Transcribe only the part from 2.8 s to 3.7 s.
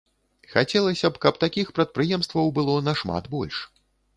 нашмат больш.